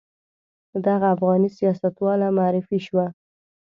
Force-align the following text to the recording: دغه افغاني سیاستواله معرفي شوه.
دغه 0.85 1.07
افغاني 1.15 1.49
سیاستواله 1.57 2.27
معرفي 2.37 2.79
شوه. 2.87 3.05